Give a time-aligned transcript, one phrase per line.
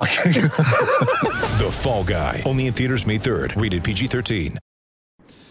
[1.54, 2.42] The Fall Guy.
[2.44, 3.60] Only in theaters May 3rd.
[3.60, 4.58] Rated PG-13.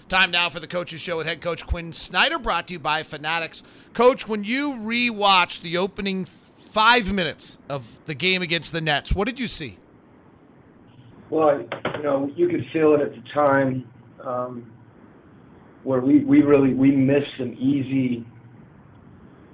[0.09, 3.03] Time now for the Coaches Show with head coach Quin Snyder, brought to you by
[3.03, 3.63] Fanatics.
[3.93, 9.27] Coach, when you rewatched the opening five minutes of the game against the Nets, what
[9.27, 9.77] did you see?
[11.29, 11.61] Well,
[11.95, 13.87] you know, you could feel it at the time
[14.23, 14.71] um,
[15.83, 18.25] where we, we really we missed some easy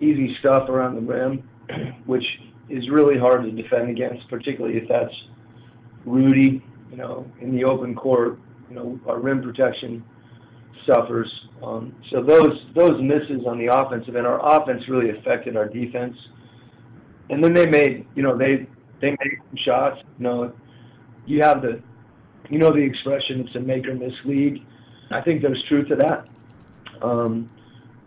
[0.02, 1.48] easy stuff around the rim,
[2.06, 2.26] which
[2.70, 5.14] is really hard to defend against, particularly if that's
[6.06, 6.64] Rudy.
[6.92, 10.04] You know, in the open court, you know, our rim protection
[10.88, 11.32] suffers.
[11.62, 16.16] Um, so those those misses on the offensive end, our offense really affected our defense.
[17.30, 18.68] And then they made, you know, they
[19.02, 19.98] they made some shots.
[20.18, 20.54] You know,
[21.26, 21.82] you have the,
[22.50, 24.64] you know, the expression it's a make or miss league.
[25.12, 26.28] I think there's truth to that.
[27.02, 27.50] Um,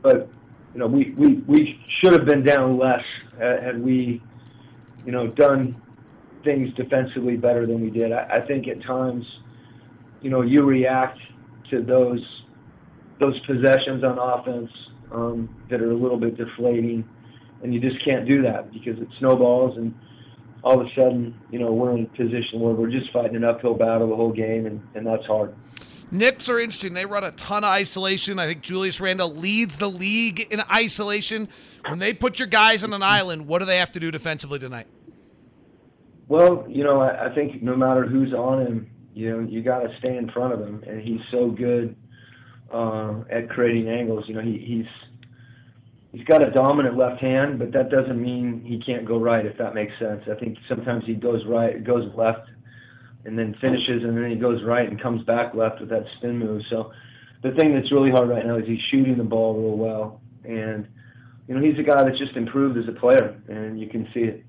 [0.02, 0.28] but
[0.72, 3.04] you know, we, we, we should have been down less
[3.38, 4.22] had had we,
[5.04, 5.80] you know, done
[6.44, 8.12] things defensively better than we did.
[8.12, 9.24] I, I think at times,
[10.20, 11.18] you know, you react
[11.70, 12.20] to those
[13.20, 14.70] those possessions on offense
[15.12, 17.08] um, that are a little bit deflating,
[17.62, 19.94] and you just can't do that because it snowballs, and
[20.64, 23.44] all of a sudden, you know, we're in a position where we're just fighting an
[23.44, 25.54] uphill battle the whole game, and, and that's hard.
[26.12, 26.92] Knicks are interesting.
[26.92, 28.38] They run a ton of isolation.
[28.38, 31.48] I think Julius Randle leads the league in isolation.
[31.88, 34.58] When they put your guys on an island, what do they have to do defensively
[34.58, 34.86] tonight?
[36.28, 39.80] Well, you know, I, I think no matter who's on him, you know, you got
[39.80, 41.96] to stay in front of him, and he's so good
[42.72, 44.24] uh, at creating angles.
[44.28, 44.86] You know, he, he's
[46.12, 49.46] he's got a dominant left hand, but that doesn't mean he can't go right.
[49.46, 52.48] If that makes sense, I think sometimes he goes right, goes left,
[53.24, 56.38] and then finishes, and then he goes right and comes back left with that spin
[56.38, 56.62] move.
[56.70, 56.92] So
[57.42, 60.86] the thing that's really hard right now is he's shooting the ball real well, and
[61.48, 64.20] you know, he's a guy that's just improved as a player, and you can see
[64.20, 64.44] it.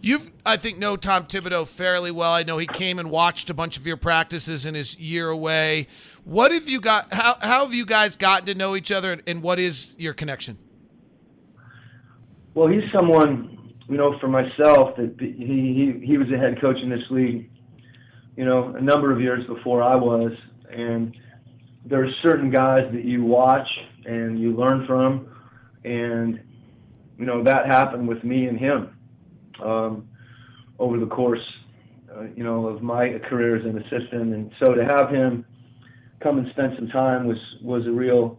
[0.00, 2.32] You've, I think, know Tom Thibodeau fairly well.
[2.32, 5.88] I know he came and watched a bunch of your practices in his year away.
[6.24, 7.10] What have you got?
[7.12, 10.12] How, how have you guys gotten to know each other, and, and what is your
[10.12, 10.58] connection?
[12.52, 16.76] Well, he's someone, you know, for myself that he he he was a head coach
[16.82, 17.50] in this league,
[18.36, 20.32] you know, a number of years before I was,
[20.70, 21.16] and
[21.84, 23.68] there's certain guys that you watch
[24.04, 25.28] and you learn from,
[25.84, 26.40] and
[27.18, 28.96] you know that happened with me and him
[29.62, 30.08] um,
[30.78, 31.44] over the course,
[32.14, 35.44] uh, you know, of my career as an assistant, and so to have him
[36.22, 38.38] come and spend some time was was a real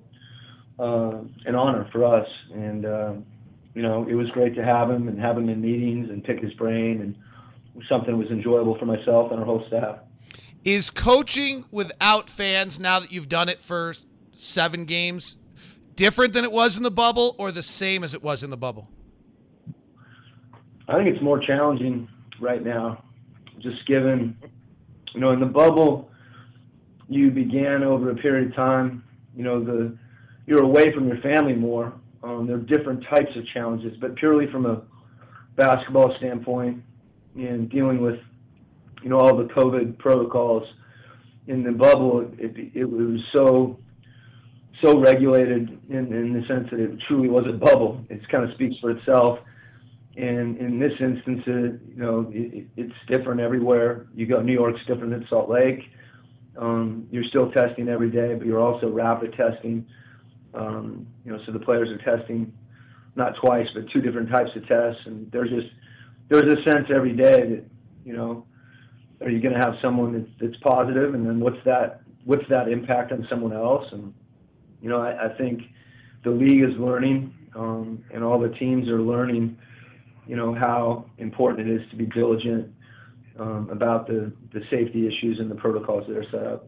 [0.80, 3.14] uh, an honor for us, and uh,
[3.74, 6.40] you know, it was great to have him and have him in meetings and pick
[6.40, 7.16] his brain, and
[7.90, 10.00] something that was enjoyable for myself and our whole staff.
[10.64, 13.94] Is coaching without fans now that you've done it for
[14.34, 15.38] seven games
[15.96, 18.58] different than it was in the bubble, or the same as it was in the
[18.58, 18.90] bubble?
[20.88, 22.08] I think it's more challenging
[22.40, 23.04] right now,
[23.60, 24.38] just given,
[25.14, 26.10] you know, in the bubble,
[27.08, 29.04] you began over a period of time,
[29.36, 29.98] you know, the
[30.48, 31.94] you're away from your family more.
[32.24, 34.82] Um, there are different types of challenges, but purely from a
[35.56, 36.84] basketball standpoint,
[37.36, 38.20] and dealing with,
[39.04, 40.64] you know, all the COVID protocols
[41.48, 43.80] in the bubble, it, it was so
[44.82, 48.04] so regulated in, in the sense that it truly was a bubble.
[48.10, 49.40] It kind of speaks for itself.
[50.18, 54.08] And in this instance, uh, you know, it, it's different everywhere.
[54.14, 55.80] You go, New York's different than Salt Lake.
[56.58, 59.86] Um, you're still testing every day, but you're also rapid testing.
[60.54, 62.54] Um, you know, so the players are testing
[63.16, 65.02] not twice, but two different types of tests.
[65.06, 65.68] And there's just
[66.30, 67.66] there's a sense every day that
[68.04, 68.46] you know,
[69.22, 72.68] are you going to have someone that's, that's positive, and then what's that what's that
[72.68, 73.86] impact on someone else?
[73.92, 74.14] And
[74.82, 75.62] you know, I, I think
[76.24, 79.58] the league is learning, um, and all the teams are learning
[80.28, 82.72] you know how important it is to be diligent
[83.40, 86.68] um, about the, the safety issues and the protocols that are set up.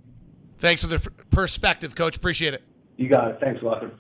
[0.60, 1.00] Thanks for the
[1.30, 2.18] perspective, Coach.
[2.18, 2.64] Appreciate it.
[2.98, 3.38] You got it.
[3.40, 3.92] Thanks, Walker.